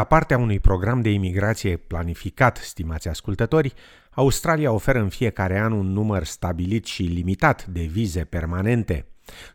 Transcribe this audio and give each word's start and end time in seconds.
Ca 0.00 0.06
parte 0.06 0.34
a 0.34 0.38
unui 0.38 0.60
program 0.60 1.00
de 1.00 1.10
imigrație 1.10 1.76
planificat, 1.76 2.56
stimați 2.56 3.08
ascultători, 3.08 3.74
Australia 4.10 4.72
oferă 4.72 4.98
în 4.98 5.08
fiecare 5.08 5.58
an 5.58 5.72
un 5.72 5.92
număr 5.92 6.24
stabilit 6.24 6.84
și 6.84 7.02
limitat 7.02 7.66
de 7.66 7.80
vize 7.80 8.24
permanente. 8.24 9.06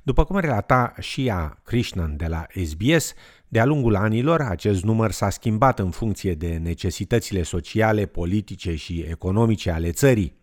După 0.04 0.23
cum 0.23 0.38
relata 0.38 0.93
și 1.00 1.29
a 1.29 1.59
Krishnan 1.63 2.18
de 2.18 2.27
la 2.27 2.45
SBS, 2.63 3.13
de-a 3.47 3.66
lungul 3.66 3.95
anilor, 3.95 4.41
acest 4.41 4.84
număr 4.84 5.11
s-a 5.11 5.29
schimbat 5.29 5.79
în 5.79 5.89
funcție 5.89 6.34
de 6.34 6.59
necesitățile 6.64 7.43
sociale, 7.43 8.05
politice 8.05 8.75
și 8.75 9.05
economice 9.09 9.71
ale 9.71 9.91
țării. 9.91 10.38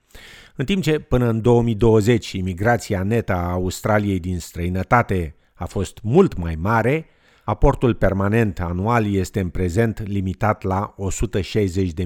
În 0.56 0.64
timp 0.64 0.82
ce 0.82 0.98
până 0.98 1.28
în 1.28 1.40
2020 1.40 2.32
imigrația 2.32 3.02
netă 3.02 3.32
a 3.32 3.50
Australiei 3.50 4.20
din 4.20 4.38
străinătate 4.38 5.34
a 5.54 5.64
fost 5.64 5.98
mult 6.02 6.36
mai 6.36 6.54
mare, 6.54 7.06
aportul 7.44 7.94
permanent 7.94 8.60
anual 8.60 9.14
este 9.14 9.40
în 9.40 9.48
prezent 9.48 10.06
limitat 10.06 10.62
la 10.62 10.94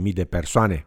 160.000 0.00 0.12
de 0.12 0.24
persoane. 0.24 0.86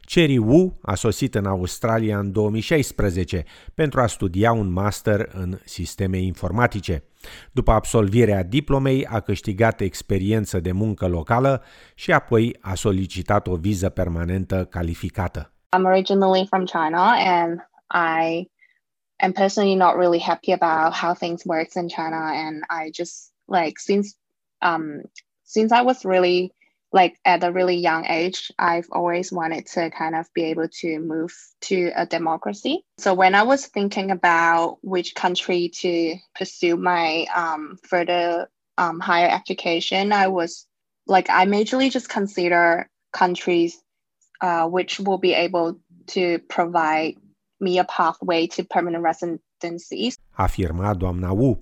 Cherry 0.00 0.38
Wu 0.38 0.78
a 0.82 0.94
sosit 0.94 1.34
în 1.34 1.46
Australia 1.46 2.18
în 2.18 2.32
2016 2.32 3.44
pentru 3.74 4.00
a 4.00 4.06
studia 4.06 4.52
un 4.52 4.72
master 4.72 5.28
în 5.32 5.58
sisteme 5.64 6.18
informatice. 6.18 7.04
După 7.52 7.72
absolvirea 7.72 8.42
diplomei 8.42 9.06
a 9.06 9.20
câștigat 9.20 9.80
experiență 9.80 10.60
de 10.60 10.72
muncă 10.72 11.08
locală 11.08 11.62
și 11.94 12.12
apoi 12.12 12.56
a 12.60 12.74
solicitat 12.74 13.46
o 13.46 13.56
viză 13.56 13.88
permanentă 13.88 14.64
calificată. 14.64 15.52
I'm 15.76 15.84
originally 15.84 16.46
from 16.46 16.64
China 16.64 17.14
and 17.16 17.68
I 17.94 18.50
am 19.16 19.32
personally 19.32 19.74
not 19.74 19.94
really 19.96 20.20
happy 20.20 20.52
about 20.52 20.94
how 20.94 21.14
things 21.14 21.42
works 21.44 21.74
in 21.74 21.86
China 21.86 22.30
and 22.46 22.56
I 22.68 22.90
just 22.92 23.31
like 23.48 23.78
since 23.78 24.14
um 24.60 25.02
since 25.44 25.72
I 25.72 25.82
was 25.82 26.04
really 26.04 26.52
like 26.92 27.18
at 27.24 27.42
a 27.42 27.52
really 27.52 27.76
young 27.76 28.06
age, 28.06 28.52
I've 28.58 28.88
always 28.92 29.32
wanted 29.32 29.66
to 29.68 29.90
kind 29.90 30.14
of 30.14 30.26
be 30.34 30.44
able 30.44 30.68
to 30.68 30.98
move 30.98 31.32
to 31.62 31.90
a 31.96 32.04
democracy. 32.04 32.84
So 32.98 33.14
when 33.14 33.34
I 33.34 33.44
was 33.44 33.66
thinking 33.66 34.10
about 34.10 34.78
which 34.82 35.14
country 35.14 35.70
to 35.76 36.16
pursue 36.34 36.76
my 36.76 37.26
um, 37.34 37.78
further 37.82 38.48
um, 38.76 39.00
higher 39.00 39.30
education, 39.30 40.12
I 40.12 40.28
was 40.28 40.66
like, 41.06 41.30
I 41.30 41.46
majorly 41.46 41.90
just 41.90 42.10
consider 42.10 42.90
countries 43.12 43.82
uh, 44.42 44.66
which 44.66 45.00
will 45.00 45.18
be 45.18 45.32
able 45.32 45.78
to 46.08 46.40
provide 46.40 47.14
me 47.60 47.78
a 47.78 47.84
pathway 47.84 48.48
to 48.48 48.64
permanent 48.64 49.02
residency. 49.02 50.12
Afirma 50.38 50.94
doamna 50.94 51.34
Wu. 51.34 51.58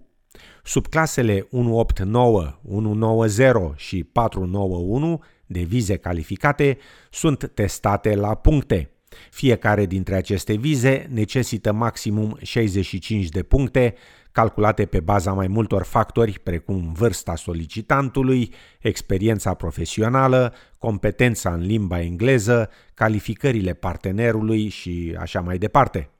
Subclasele 0.64 1.46
189, 1.50 2.58
190 2.62 3.56
și 3.76 4.04
491 4.04 5.22
de 5.46 5.60
vize 5.60 5.96
calificate 5.96 6.78
sunt 7.10 7.50
testate 7.54 8.14
la 8.14 8.34
puncte. 8.34 8.90
Fiecare 9.30 9.86
dintre 9.86 10.14
aceste 10.14 10.54
vize 10.54 11.08
necesită 11.12 11.72
maximum 11.72 12.38
65 12.42 13.28
de 13.28 13.42
puncte, 13.42 13.94
calculate 14.32 14.86
pe 14.86 15.00
baza 15.00 15.32
mai 15.32 15.46
multor 15.46 15.82
factori 15.82 16.38
precum 16.38 16.92
vârsta 16.92 17.36
solicitantului, 17.36 18.54
experiența 18.80 19.54
profesională, 19.54 20.54
competența 20.78 21.52
în 21.52 21.60
limba 21.60 22.00
engleză, 22.00 22.70
calificările 22.94 23.72
partenerului 23.72 24.68
și 24.68 25.16
așa 25.18 25.40
mai 25.40 25.58
departe. 25.58 26.10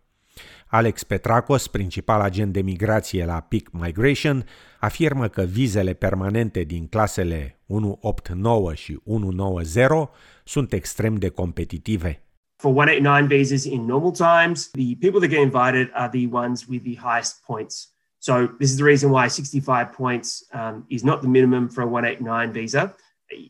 Alex 0.66 1.02
Petracos, 1.02 1.66
principal 1.66 2.20
agent 2.20 2.52
de 2.52 2.60
migrație 2.60 3.24
la 3.24 3.41
Peak 3.41 3.69
Migration, 3.70 4.44
afirmă 4.80 5.28
că 5.28 5.42
vizele 5.42 5.92
permanente 5.92 6.62
din 6.62 6.86
clasele 6.86 7.58
189 7.66 8.74
și 8.74 9.00
190 9.05 10.08
sunt 10.44 10.72
extrem 10.72 11.14
de 11.14 11.28
competitive. 11.28 12.22
For 12.56 12.70
189 12.70 13.26
visas 13.26 13.64
in 13.64 13.84
normal 13.84 14.12
times, 14.12 14.70
the 14.70 14.97
people 14.97 15.20
that 15.20 15.31
get 15.31 15.41
invited 15.41 15.91
are 15.92 16.09
the 16.19 16.28
ones 16.32 16.66
with 16.69 16.82
the 16.82 16.97
highest 16.97 17.43
points. 17.47 17.94
So 18.19 18.47
this 18.59 18.70
is 18.70 18.76
the 18.76 18.84
reason 18.84 19.10
why 19.10 19.28
65 19.28 19.93
points 19.97 20.47
um, 20.53 20.84
is 20.88 21.03
not 21.03 21.20
the 21.20 21.28
minimum 21.28 21.69
for 21.69 21.82
a 21.82 21.87
189 21.87 22.53
visa 22.53 22.94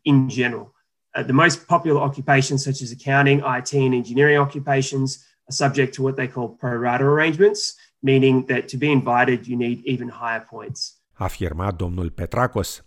in 0.04 0.28
general. 0.28 0.74
Uh, 1.12 1.24
the 1.24 1.32
most 1.32 1.66
popular 1.66 2.00
occupations 2.00 2.62
such 2.62 2.82
as 2.82 2.92
accounting, 2.92 3.40
IT 3.40 3.72
and 3.72 3.94
engineering 3.94 4.38
occupations 4.38 5.26
subject 5.50 5.94
to 5.94 6.02
what 6.02 6.14
they 6.14 6.28
call 6.28 6.48
pro 6.48 6.80
rata 6.80 7.04
arrangements, 7.04 7.76
meaning 7.98 8.44
that 8.44 8.66
to 8.70 8.76
be 8.76 8.86
invited 8.86 9.46
you 9.46 9.58
need 9.58 9.80
even 9.84 10.08
higher 10.08 10.46
points. 10.50 11.02
Afirma 11.12 11.70
domnul 11.70 12.10
Petracos. 12.10 12.84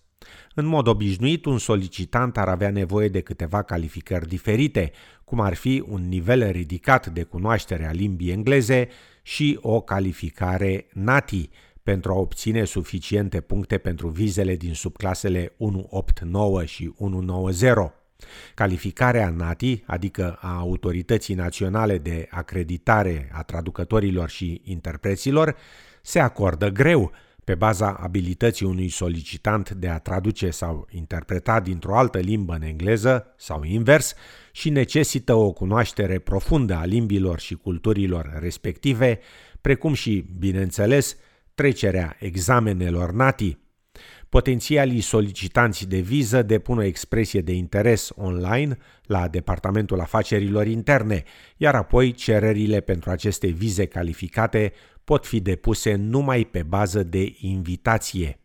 În 0.56 0.66
mod 0.66 0.88
obișnuit, 0.88 1.46
un 1.46 1.58
solicitant 1.58 2.38
ar 2.38 2.48
avea 2.48 2.72
nevoie 2.72 3.08
de 3.08 3.22
câteva 3.22 3.62
calificări 3.62 4.28
diferite, 4.28 4.92
cum 5.24 5.40
ar 5.40 5.54
fi 5.54 5.84
un 5.88 6.08
nivel 6.08 6.52
ridicat 6.52 7.08
de 7.08 7.24
cunoaștere 7.24 7.86
a 7.86 7.92
limbii 7.92 8.32
engleze 8.32 8.88
și 9.22 9.60
o 9.62 9.82
calificare 9.82 10.88
NATI, 10.94 11.50
pentru 11.84 12.12
a 12.12 12.16
obține 12.16 12.64
suficiente 12.64 13.42
puncte 13.42 13.78
pentru 13.78 14.08
vizele 14.08 14.56
din 14.56 14.74
subclasele 14.74 15.54
189 15.58 16.66
și 16.66 16.94
190. 16.98 18.03
Calificarea 18.54 19.30
NATI, 19.30 19.84
adică 19.86 20.38
a 20.42 20.58
Autorității 20.58 21.36
Naționale 21.36 21.98
de 21.98 22.28
Acreditare 22.30 23.30
a 23.34 23.44
Traducătorilor 23.44 24.30
și 24.30 24.62
Interpreților, 24.64 25.56
se 26.02 26.20
acordă 26.20 26.70
greu, 26.70 27.12
pe 27.44 27.56
baza 27.56 27.98
abilității 28.02 28.66
unui 28.66 28.90
solicitant 28.90 29.70
de 29.70 29.88
a 29.88 29.98
traduce 29.98 30.50
sau 30.50 30.88
interpreta 30.92 31.60
dintr-o 31.60 31.98
altă 31.98 32.18
limbă 32.18 32.54
în 32.54 32.62
engleză 32.62 33.34
sau 33.38 33.64
invers 33.64 34.14
și 34.52 34.70
necesită 34.70 35.34
o 35.34 35.52
cunoaștere 35.52 36.20
profundă 36.20 36.74
a 36.74 36.86
limbilor 36.86 37.40
și 37.40 37.56
culturilor 37.56 38.38
respective, 38.40 39.20
precum 39.62 39.94
și, 39.94 40.26
bineînțeles, 40.40 41.16
trecerea 41.56 42.16
examenelor 42.20 43.12
NATI 43.12 43.58
Potențialii 44.34 45.02
solicitanți 45.02 45.88
de 45.88 46.00
viză 46.00 46.42
depun 46.42 46.78
o 46.78 46.84
expresie 46.84 47.42
de 47.42 47.52
interes 47.52 48.12
online 48.16 48.78
la 49.06 49.28
Departamentul 49.28 50.00
Afacerilor 50.00 50.68
Interne, 50.68 51.24
iar 51.58 51.76
apoi 51.76 52.12
cererile 52.12 52.80
pentru 52.80 53.10
aceste 53.10 53.48
vize 53.48 53.86
calificate 53.86 54.74
pot 55.04 55.26
fi 55.26 55.40
depuse 55.40 55.96
numai 55.96 56.46
pe 56.46 56.64
bază 56.64 57.04
de 57.04 57.36
invitație. 57.40 58.40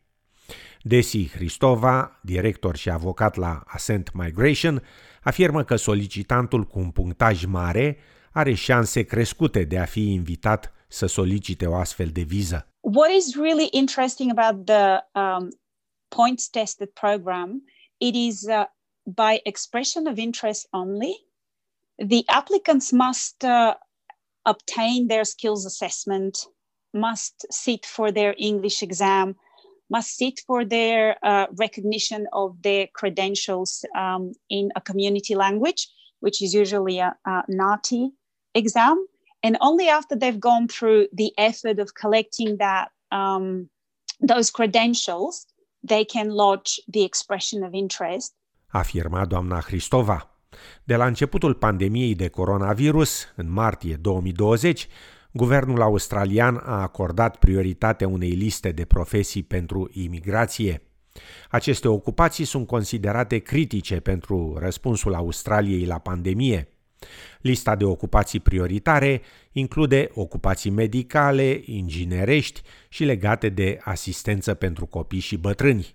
Desi 0.83 1.29
Hristova, 1.29 2.21
director 2.23 2.77
și 2.77 2.91
avocat 2.91 3.37
la 3.37 3.63
Ascent 3.67 4.11
Migration, 4.13 4.83
afirmă 5.23 5.65
că 5.65 5.77
solicitantul 5.77 6.65
cu 6.65 6.79
un 6.79 6.91
punctaj 6.91 7.45
mare 7.45 7.97
are 8.31 8.55
șanse 8.55 9.03
crescute 9.03 9.65
de 9.65 9.79
a 9.79 9.85
fi 9.85 10.13
invitat 10.13 10.73
să 10.89 11.07
solicite 11.07 11.67
o 11.67 11.75
astfel 11.75 12.09
de 12.13 12.23
viză. 12.23 12.69
What 12.81 13.11
is 13.17 13.37
really 13.37 13.69
interesting 13.71 14.39
about 14.39 14.65
the 14.65 14.97
um, 15.21 15.49
points 16.11 16.49
tested 16.49 16.95
program, 16.95 17.63
it 18.01 18.15
is 18.15 18.49
uh, 18.49 18.67
by 19.07 19.41
expression 19.47 20.07
of 20.07 20.19
interest 20.19 20.67
only. 20.73 21.17
The 21.99 22.25
applicants 22.29 22.93
must 22.93 23.45
uh, 23.45 23.75
obtain 24.47 25.09
their 25.09 25.25
skills 25.25 25.67
assessment, 25.67 26.47
must 26.95 27.47
sit 27.51 27.85
for 27.87 28.13
their 28.13 28.35
English 28.39 28.83
exam, 28.83 29.37
must 29.91 30.17
sit 30.17 30.41
for 30.47 30.65
their 30.65 31.17
uh, 31.23 31.47
recognition 31.57 32.27
of 32.33 32.61
their 32.63 32.87
credentials 32.95 33.85
um, 33.97 34.33
in 34.51 34.71
a 34.77 34.81
community 34.81 35.35
language, 35.35 35.89
which 36.21 36.43
is 36.43 36.55
usually 36.55 36.99
a, 36.99 37.17
a 37.27 37.43
NATI 37.49 38.11
exam. 38.55 39.07
And 39.43 39.57
only 39.61 39.89
after 39.89 40.17
they've 40.17 40.39
gone 40.39 40.69
through 40.69 41.09
the 41.13 41.33
effort 41.39 41.79
of 41.79 41.95
collecting 41.95 42.59
that 42.59 42.91
um, 43.13 43.71
those 44.21 44.51
credentials, 44.51 45.47
they 45.87 46.05
can 46.05 46.29
lodge 46.29 46.71
the 46.91 47.03
expression 47.05 47.63
of 47.63 47.73
interest. 47.73 48.33
Afirma 48.67 49.25
doamna 49.25 49.61
Hristova. 49.61 50.31
De 50.85 50.97
la 50.97 51.07
începutul 51.07 51.55
pandemiei 51.55 52.15
de 52.15 52.29
coronavirus, 52.29 53.33
în 53.37 53.53
martie 53.53 53.95
2020, 53.95 54.89
guvernul 55.33 55.83
australian 55.83 56.57
a 56.65 56.81
acordat 56.81 57.37
prioritate 57.37 58.05
unei 58.05 58.31
liste 58.31 58.73
de 58.73 58.85
profesii 58.85 59.43
pentru 59.43 59.91
imigrație. 59.93 60.83
Aceste 61.51 61.89
ocupații 61.89 62.45
sunt 62.45 62.67
considerate 62.67 63.39
critice 63.39 64.01
pentru 64.01 64.57
răspunsul 64.59 65.15
Australiei 65.15 65.85
la 65.85 65.99
pandemie. 65.99 66.69
Lista 67.41 67.77
de 67.77 67.85
ocupații 67.85 68.41
prioritare 68.41 69.23
include 69.53 70.11
ocupații 70.15 70.71
medicale, 70.71 71.63
inginerești 71.65 72.63
și 72.89 73.05
legate 73.05 73.49
de 73.49 73.79
asistență 73.85 74.55
pentru 74.55 74.87
copii 74.87 75.19
și 75.19 75.37
bătrâni. 75.37 75.95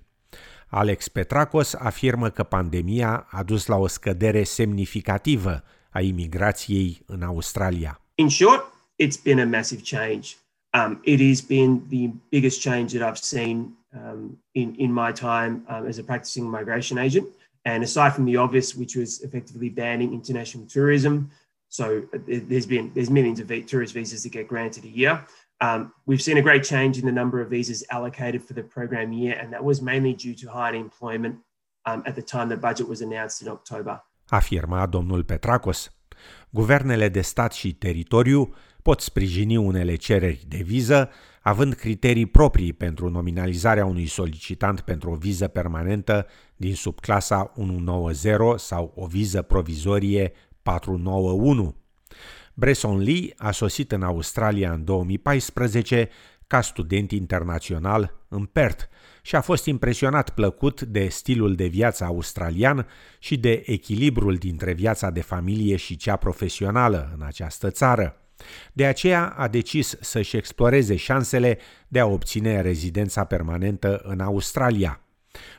Alex 0.67 1.07
Petracos 1.07 1.73
afirmă 1.73 2.29
că 2.29 2.43
pandemia 2.43 3.27
a 3.29 3.43
dus 3.43 3.65
la 3.65 3.75
o 3.75 3.87
scădere 3.87 4.43
semnificativă 4.43 5.63
a 5.89 6.01
imigrației 6.01 7.01
în 7.05 7.21
Australia. 7.21 8.01
In 8.15 8.29
short, 8.29 8.63
it's 9.03 9.21
been 9.23 9.39
a 9.39 9.45
massive 9.45 9.81
change. 9.97 10.29
Um, 10.73 10.99
it 11.03 11.19
has 11.29 11.41
been 11.41 11.81
the 11.89 12.09
biggest 12.29 12.61
change 12.61 12.97
that 12.97 13.07
I've 13.07 13.21
seen 13.21 13.77
um, 13.93 14.43
in, 14.51 14.73
in 14.77 14.91
my 14.91 15.11
time 15.11 15.63
um, 15.69 15.85
as 15.87 15.97
a 15.97 16.03
practicing 16.03 16.49
migration 16.49 16.97
agent. 16.97 17.27
And 17.65 17.83
aside 17.83 18.13
from 18.13 18.25
the 18.25 18.37
obvious, 18.37 18.75
which 18.75 18.95
was 18.95 19.21
effectively 19.21 19.69
banning 19.69 20.13
international 20.13 20.65
tourism, 20.65 21.31
so 21.69 22.03
there's 22.27 22.67
been 22.67 22.91
there's 22.93 23.09
millions 23.09 23.39
of 23.39 23.47
tourist 23.65 23.93
visas 23.93 24.21
that 24.23 24.31
get 24.31 24.47
granted 24.47 24.83
a 24.85 24.89
year. 24.89 25.25
Um, 25.59 25.93
we've 26.05 26.21
seen 26.21 26.37
a 26.37 26.41
great 26.41 26.63
change 26.63 26.99
in 26.99 27.05
the 27.05 27.11
number 27.11 27.41
of 27.41 27.49
visas 27.49 27.83
allocated 27.89 28.43
for 28.43 28.53
the 28.53 28.63
program 28.63 29.11
year, 29.11 29.35
and 29.39 29.51
that 29.53 29.63
was 29.63 29.81
mainly 29.81 30.13
due 30.13 30.35
to 30.35 30.49
high 30.51 30.69
unemployment 30.69 31.39
um, 31.85 32.03
at 32.05 32.15
the 32.15 32.21
time 32.21 32.49
the 32.49 32.57
budget 32.57 32.87
was 32.87 33.01
announced 33.01 33.41
in 33.41 33.47
October. 33.47 34.01
Afirma 34.31 34.87
domnul 34.87 35.23
Petracos. 35.23 35.89
Guvernele 36.49 37.09
de 37.09 37.21
stat 37.21 37.53
și 37.53 37.73
teritoriu 37.73 38.53
pot 38.81 39.01
sprijini 39.01 39.57
unele 39.57 39.95
cereri 39.95 40.43
de 40.47 40.57
viză, 40.57 41.09
având 41.41 41.73
criterii 41.73 42.25
proprii 42.25 42.73
pentru 42.73 43.09
nominalizarea 43.09 43.85
unui 43.85 44.05
solicitant 44.05 44.79
pentru 44.79 45.11
o 45.11 45.15
viză 45.15 45.47
permanentă 45.47 46.27
din 46.55 46.75
subclasa 46.75 47.51
190 47.55 48.39
sau 48.55 48.93
o 48.95 49.05
viză 49.05 49.41
provizorie 49.41 50.31
491. 50.61 51.75
Bresson 52.53 52.97
Lee 52.97 53.33
a 53.37 53.51
sosit 53.51 53.91
în 53.91 54.03
Australia 54.03 54.71
în 54.71 54.83
2014 54.83 56.09
ca 56.47 56.61
student 56.61 57.11
internațional 57.11 58.25
în 58.27 58.45
Perth 58.45 58.83
și 59.21 59.35
a 59.35 59.41
fost 59.41 59.65
impresionat 59.65 60.29
plăcut 60.29 60.81
de 60.81 61.07
stilul 61.07 61.55
de 61.55 61.65
viață 61.65 62.03
australian 62.03 62.87
și 63.19 63.37
de 63.37 63.63
echilibrul 63.65 64.35
dintre 64.35 64.73
viața 64.73 65.09
de 65.09 65.21
familie 65.21 65.75
și 65.75 65.95
cea 65.95 66.15
profesională 66.15 67.13
în 67.15 67.25
această 67.25 67.71
țară. 67.71 68.17
De 68.73 68.85
aceea 68.85 69.27
a 69.27 69.47
decis 69.47 69.97
să-și 69.99 70.37
exploreze 70.37 70.95
șansele 70.95 71.57
de 71.87 71.99
a 71.99 72.05
obține 72.05 72.61
rezidența 72.61 73.23
permanentă 73.23 74.01
în 74.03 74.19
Australia. 74.19 75.01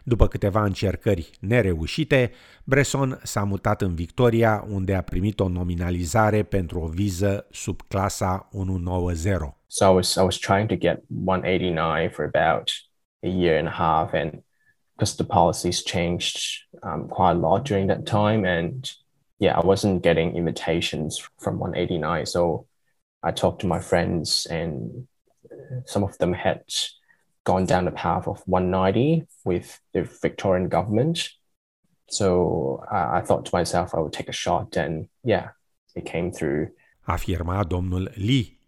După 0.04 0.28
câteva 0.28 0.64
încercări 0.64 1.30
nereușite, 1.40 2.30
Bresson 2.64 3.20
s-a 3.22 3.44
mutat 3.44 3.82
în 3.82 3.94
Victoria, 3.94 4.64
unde 4.68 4.94
a 4.94 5.02
primit 5.02 5.40
o 5.40 5.48
nominalizare 5.48 6.42
pentru 6.42 6.80
o 6.80 6.86
viză 6.86 7.46
sub 7.50 7.80
clasa 7.88 8.48
190. 8.52 9.36
So 9.66 9.84
I 9.90 9.94
was, 9.94 10.14
I 10.16 10.20
was 10.20 10.36
trying 10.36 10.68
to 10.68 10.76
get 10.76 11.02
189 11.08 12.10
for 12.10 12.24
about 12.24 12.70
a 13.22 13.28
year 13.28 13.58
and 13.58 13.66
a 13.66 13.70
half 13.70 14.12
and 14.12 14.44
because 14.96 15.16
the 15.16 15.24
policies 15.24 15.82
changed 15.82 16.36
um, 16.82 17.08
quite 17.08 17.36
a 17.36 17.38
lot 17.38 17.64
during 17.64 17.88
that 17.88 18.04
time 18.04 18.44
and 18.44 18.92
yeah, 19.38 19.58
I 19.58 19.66
wasn't 19.66 20.02
getting 20.02 20.36
invitations 20.36 21.18
from 21.38 21.58
189. 21.58 22.26
So 22.26 22.66
I 23.22 23.32
talked 23.32 23.60
to 23.60 23.66
my 23.66 23.80
friends 23.80 24.46
and 24.46 25.06
some 25.86 26.04
of 26.04 26.16
them 26.18 26.32
had 26.32 26.62
gone 27.44 27.64
down 27.64 27.84
the 27.84 27.92
path 27.92 28.26
of 28.26 28.42
190 28.46 29.26
with 29.44 29.80
the 29.92 30.02
Victorian 30.20 30.68
government. 30.68 31.30
So 32.06 32.84
uh, 32.90 33.18
I 33.18 33.20
thought 33.20 33.44
to 33.44 33.56
myself 33.56 33.94
I 33.94 33.98
would 33.98 34.12
take 34.12 34.28
a 34.28 34.32
shot, 34.32 34.76
and 34.76 35.08
yeah, 35.22 35.48
it 35.94 36.04
came 36.04 36.30
through. 36.30 36.68
Afirma 37.06 37.64
domnul 37.64 38.12
Lee. 38.14 38.58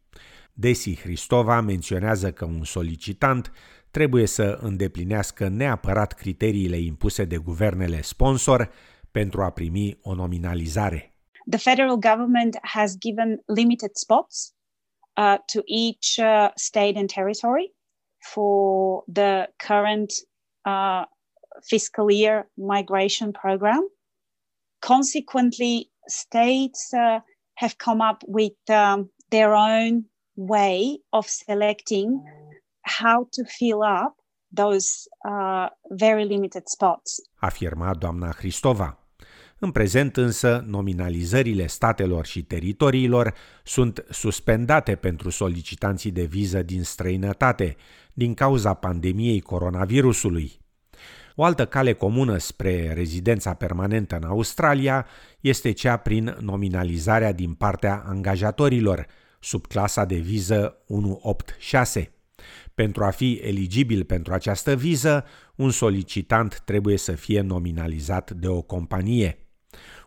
Desi 0.53 0.97
Hristova 0.97 1.61
menționează 1.61 2.33
că 2.33 2.45
un 2.45 2.65
solicitant 2.65 3.53
trebuie 3.91 4.27
să 4.27 4.59
îndeplinească 4.61 5.49
neapărat 5.49 6.13
criteriile 6.13 6.77
impuse 6.77 7.25
de 7.25 7.37
guvernele 7.37 8.03
sponsor 8.03 8.71
pentru 9.11 9.43
a 9.43 9.51
primi 9.51 9.99
o 10.03 10.15
nominalizare. 10.15 11.15
The 11.51 11.59
federal 11.59 11.97
government 11.97 12.59
has 12.63 12.99
given 12.99 13.43
limited 13.47 13.91
spots 13.95 14.55
uh, 15.17 15.37
to 15.53 15.61
each 15.65 16.19
uh, 16.19 16.51
state 16.55 16.99
and 16.99 17.13
territory 17.13 17.76
for 18.35 19.05
the 19.09 19.49
current 19.59 20.13
uh, 20.65 21.05
fiscal 21.69 22.11
year 22.11 22.49
migration 22.57 23.33
program. 23.33 23.89
Consequently, 24.83 25.91
states 26.09 26.93
uh, 26.95 27.21
have 27.57 27.79
come 27.79 28.01
up 28.01 28.23
with 28.27 28.53
um, 28.69 29.11
their 29.31 29.55
own 29.55 30.05
way 30.37 30.99
of 31.13 31.27
selecting 31.27 32.23
how 32.83 33.27
to 33.33 33.45
fill 33.45 33.83
up 33.83 34.15
those 34.53 35.09
uh, 35.29 35.69
very 35.91 36.25
limited 36.25 36.69
spots. 36.69 37.21
Afirma 37.43 37.95
doamna 37.95 38.33
Hristova. 38.35 38.97
În 39.59 39.71
prezent 39.71 40.17
însă, 40.17 40.65
nominalizările 40.67 41.67
statelor 41.67 42.27
și 42.27 42.43
teritoriilor 42.43 43.35
sunt 43.65 44.05
suspendate 44.11 44.95
pentru 44.95 45.31
solicitanții 45.31 46.11
de 46.11 46.25
viză 46.25 46.63
din 46.63 46.83
străinătate 46.83 47.77
din 48.13 48.35
cauza 48.35 48.75
pandemiei 48.75 49.41
coronavirusului. 49.41 50.53
O 51.35 51.45
altă 51.45 51.67
cale 51.67 51.93
comună 51.93 52.37
spre 52.37 52.93
rezidența 52.93 53.55
permanentă 53.55 54.17
în 54.17 54.25
Australia 54.25 55.07
este 55.41 55.73
cea 55.73 55.97
prin 55.97 56.37
nominalizarea 56.41 57.33
din 57.33 57.53
partea 57.53 58.03
angajatorilor, 58.07 59.07
sub 59.41 59.67
clasa 59.67 60.05
de 60.05 60.17
viză 60.17 60.77
186. 60.87 62.11
Pentru 62.75 63.05
a 63.05 63.11
fi 63.11 63.41
eligibil 63.43 64.05
pentru 64.05 64.33
această 64.33 64.75
viză, 64.75 65.25
un 65.55 65.71
solicitant 65.71 66.63
trebuie 66.65 66.97
să 66.97 67.13
fie 67.13 67.41
nominalizat 67.41 68.31
de 68.31 68.49
o 68.49 68.63
companie. 68.63 69.46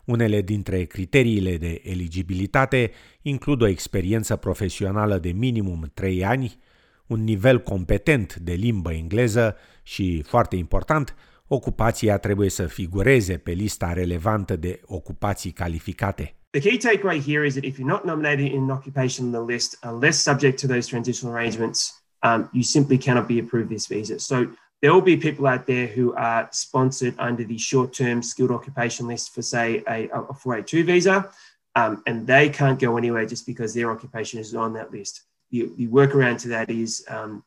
Unele 0.04 0.42
dintre 0.42 0.84
criteriile 0.84 1.56
de 1.56 1.80
eligibilitate 1.84 2.90
includ 3.22 3.62
o 3.62 3.66
experiență 3.66 4.36
profesională 4.36 5.18
de 5.18 5.30
minimum 5.30 5.90
3 5.94 6.24
ani, 6.24 6.58
un 7.06 7.24
nivel 7.24 7.62
competent 7.62 8.34
de 8.34 8.52
limbă 8.52 8.92
engleză 8.92 9.56
și, 9.82 10.22
foarte 10.22 10.56
important, 10.56 11.14
ocupația 11.46 12.18
trebuie 12.18 12.50
să 12.50 12.66
figureze 12.66 13.36
pe 13.36 13.50
lista 13.50 13.92
relevantă 13.92 14.56
de 14.56 14.80
ocupații 14.84 15.50
calificate. 15.50 16.34
The 16.50 16.60
key 16.60 16.78
takeaway 16.78 17.20
here 17.20 17.46
is 17.46 17.52
that 17.52 17.64
if 17.64 17.78
you're 17.78 17.92
not 17.96 18.04
nominated 18.04 18.52
in 18.52 18.62
an 18.62 18.70
occupation 18.70 19.26
on 19.26 19.32
the 19.32 19.52
list, 19.52 19.78
unless 19.84 20.22
subject 20.22 20.60
to 20.60 20.66
those 20.66 20.88
transitional 20.88 21.34
arrangements, 21.34 22.02
um, 22.22 22.48
you 22.52 22.62
simply 22.62 22.98
cannot 22.98 23.26
be 23.26 23.38
approved 23.38 23.68
this 23.68 23.86
visa. 23.86 24.18
So 24.18 24.36
there 24.80 24.92
will 24.94 25.02
be 25.02 25.16
people 25.16 25.46
out 25.46 25.66
there 25.66 25.86
who 25.86 26.14
are 26.14 26.48
sponsored 26.52 27.14
under 27.18 27.44
the 27.44 27.58
short-term 27.58 28.22
skilled 28.22 28.50
occupation 28.50 29.06
list 29.06 29.34
for, 29.34 29.42
say, 29.42 29.82
a, 29.86 30.08
a 30.08 30.34
482 30.34 30.84
visa, 30.84 31.30
um, 31.74 32.02
and 32.06 32.26
they 32.26 32.48
can't 32.48 32.78
go 32.78 32.96
anywhere 32.96 33.26
just 33.26 33.46
because 33.46 33.74
their 33.74 33.90
occupation 33.90 34.40
is 34.40 34.54
on 34.54 34.72
that 34.72 34.90
list. 34.90 35.22
The, 35.50 35.70
the 35.76 35.86
workaround 35.88 36.38
to 36.42 36.48
that 36.48 36.70
is 36.70 37.04
um, 37.08 37.44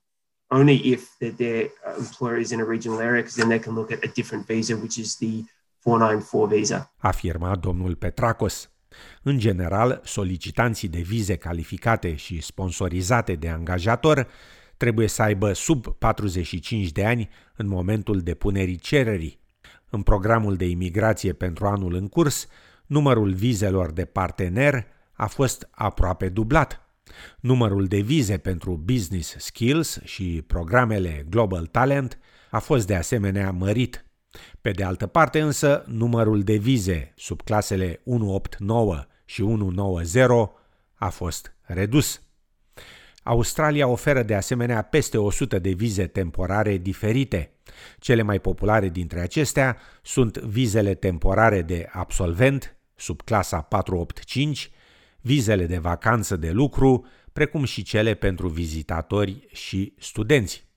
only 0.51 0.77
if 0.93 1.17
their 1.19 1.69
employer 1.97 2.37
is 2.37 2.51
in 2.51 2.59
a 2.59 2.65
regional 2.65 2.99
area, 2.99 3.21
because 3.23 3.35
then 3.35 3.49
they 3.49 3.59
can 3.59 3.73
look 3.73 3.91
at 3.91 4.03
a 4.03 4.07
different 4.07 4.45
visa, 4.47 4.75
which 4.75 4.97
is 4.99 5.15
the 5.15 5.43
494 5.79 6.47
visa. 6.47 6.91
Afirma 6.97 7.55
domnul 7.55 7.95
Petracos. 7.95 8.67
În 9.23 9.39
general, 9.39 10.01
solicitanții 10.03 10.87
de 10.87 11.01
vize 11.01 11.35
calificate 11.35 12.15
și 12.15 12.41
sponsorizate 12.41 13.35
de 13.35 13.49
angajator 13.49 14.27
trebuie 14.83 15.07
să 15.07 15.21
aibă 15.21 15.53
sub 15.53 15.87
45 15.87 16.91
de 16.91 17.05
ani 17.05 17.29
în 17.55 17.67
momentul 17.67 18.19
depunerii 18.19 18.75
cererii. 18.75 19.39
În 19.89 20.01
programul 20.01 20.55
de 20.55 20.65
imigrație 20.65 21.33
pentru 21.33 21.65
anul 21.65 21.93
în 21.93 22.07
curs, 22.07 22.47
numărul 22.85 23.33
vizelor 23.33 23.91
de 23.91 24.05
partener 24.05 24.85
a 25.13 25.27
fost 25.27 25.67
aproape 25.71 26.29
dublat. 26.29 26.81
Numărul 27.39 27.85
de 27.85 27.99
vize 27.99 28.37
pentru 28.37 28.81
Business 28.85 29.35
Skills 29.37 29.99
și 30.03 30.43
programele 30.47 31.25
Global 31.29 31.65
Talent 31.65 32.19
a 32.51 32.59
fost 32.59 32.87
de 32.87 32.95
asemenea 32.95 33.51
mărit. 33.51 34.05
Pe 34.61 34.71
de 34.71 34.83
altă 34.83 35.07
parte 35.07 35.41
însă, 35.41 35.83
numărul 35.87 36.41
de 36.41 36.55
vize 36.55 37.13
sub 37.15 37.41
clasele 37.41 38.01
189 38.05 39.05
și 39.25 39.41
190 39.41 40.29
a 40.93 41.09
fost 41.09 41.55
redus. 41.61 42.21
Australia 43.23 43.87
oferă 43.87 44.23
de 44.23 44.35
asemenea 44.35 44.81
peste 44.81 45.17
100 45.17 45.59
de 45.59 45.69
vize 45.69 46.07
temporare 46.07 46.77
diferite. 46.77 47.51
Cele 47.99 48.21
mai 48.21 48.39
populare 48.39 48.89
dintre 48.89 49.19
acestea 49.19 49.77
sunt 50.01 50.37
vizele 50.37 50.93
temporare 50.93 51.61
de 51.61 51.87
absolvent, 51.91 52.77
sub 52.95 53.21
clasa 53.21 53.61
485, 53.61 54.71
vizele 55.21 55.65
de 55.65 55.77
vacanță 55.77 56.35
de 56.35 56.51
lucru, 56.51 57.05
precum 57.33 57.63
și 57.63 57.83
cele 57.83 58.13
pentru 58.13 58.47
vizitatori 58.47 59.47
și 59.51 59.93
studenți. 59.99 60.67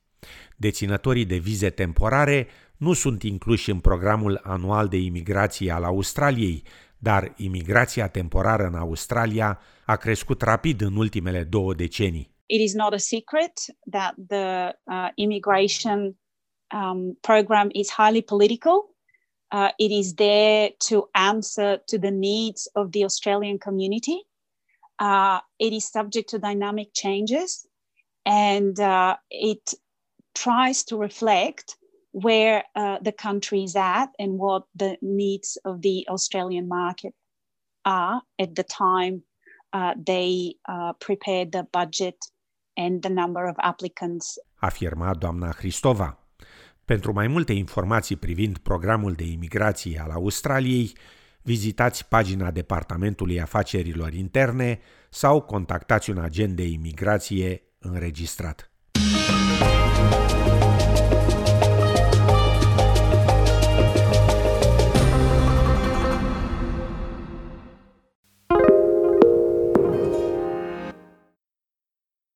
Deținătorii 0.56 1.24
de 1.24 1.36
vize 1.36 1.70
temporare 1.70 2.46
nu 2.76 2.92
sunt 2.92 3.22
incluși 3.22 3.70
în 3.70 3.78
programul 3.78 4.40
anual 4.42 4.88
de 4.88 4.96
imigrație 4.96 5.70
al 5.70 5.84
Australiei, 5.84 6.62
dar 6.98 7.32
imigrația 7.36 8.08
temporară 8.08 8.66
în 8.66 8.74
Australia 8.74 9.60
a 9.84 9.96
crescut 9.96 10.42
rapid 10.42 10.80
în 10.80 10.96
ultimele 10.96 11.44
două 11.44 11.74
decenii. 11.74 12.35
It 12.48 12.60
is 12.60 12.74
not 12.74 12.94
a 12.94 12.98
secret 12.98 13.60
that 13.86 14.14
the 14.16 14.74
uh, 14.90 15.10
immigration 15.18 16.16
um, 16.70 17.16
program 17.22 17.70
is 17.74 17.90
highly 17.90 18.22
political. 18.22 18.88
Uh, 19.52 19.70
it 19.78 19.92
is 19.92 20.14
there 20.14 20.70
to 20.80 21.08
answer 21.14 21.78
to 21.88 21.98
the 21.98 22.10
needs 22.10 22.68
of 22.74 22.92
the 22.92 23.04
Australian 23.04 23.58
community. 23.58 24.22
Uh, 24.98 25.40
it 25.58 25.72
is 25.72 25.90
subject 25.90 26.30
to 26.30 26.38
dynamic 26.38 26.88
changes 26.94 27.66
and 28.24 28.80
uh, 28.80 29.16
it 29.30 29.74
tries 30.34 30.84
to 30.84 30.96
reflect 30.96 31.76
where 32.12 32.64
uh, 32.74 32.98
the 33.02 33.12
country 33.12 33.62
is 33.62 33.76
at 33.76 34.06
and 34.18 34.38
what 34.38 34.64
the 34.74 34.96
needs 35.02 35.58
of 35.64 35.82
the 35.82 36.06
Australian 36.08 36.66
market 36.66 37.14
are 37.84 38.22
at 38.38 38.54
the 38.54 38.64
time 38.64 39.22
uh, 39.72 39.94
they 39.98 40.54
uh, 40.66 40.94
prepared 40.94 41.52
the 41.52 41.64
budget 41.72 42.16
and 42.76 43.00
the 43.00 43.10
number 43.12 43.48
of 43.48 43.54
applicants. 43.56 44.34
Afirma 44.54 45.14
doamna 45.14 45.50
Hristova. 45.50 46.18
Pentru 46.84 47.12
mai 47.12 47.26
multe 47.26 47.52
informații 47.52 48.16
privind 48.16 48.58
programul 48.58 49.12
de 49.12 49.24
imigrație 49.24 50.00
al 50.00 50.10
Australiei, 50.10 50.92
vizitați 51.42 52.08
pagina 52.08 52.50
Departamentului 52.50 53.40
Afacerilor 53.40 54.12
Interne 54.12 54.80
sau 55.10 55.40
contactați 55.40 56.10
un 56.10 56.18
agent 56.18 56.56
de 56.56 56.64
imigrație 56.64 57.62
înregistrat. 57.78 58.70